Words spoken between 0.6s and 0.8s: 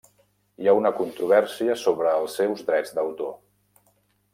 Hi ha